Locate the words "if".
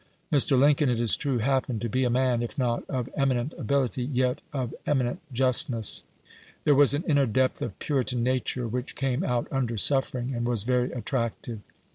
2.41-2.57